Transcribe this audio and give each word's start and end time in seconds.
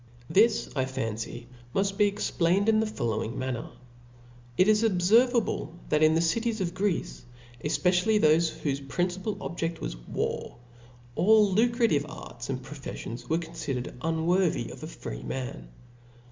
This 0.31 0.67
I 0.75 0.85
fancy 0.85 1.45
muft 1.75 1.95
be 1.95 2.07
explained 2.07 2.67
in 2.67 2.79
the 2.79 2.87
following 2.87 3.37
manner. 3.37 3.69
It 4.57 4.67
is 4.67 4.81
obfervable, 4.81 5.73
that 5.89 6.01
in 6.01 6.15
the 6.15 6.23
cities 6.23 6.59
6i 6.59 6.73
Greece, 6.73 7.23
efpecially 7.63 8.19
thofe 8.19 8.61
whofe 8.63 8.89
principal 8.89 9.35
objecl 9.35 9.79
was 9.81 9.93
warji 9.95 10.55
all 11.13 11.51
lucrative 11.53 12.07
arts 12.09 12.49
and 12.49 12.63
profeffions 12.63 13.29
were 13.29 13.37
con 13.37 13.53
(idered 13.53 13.87
as 13.89 13.93
unworthy 14.01 14.71
of 14.71 14.81
a 14.81 14.87
freeman. 14.87 15.67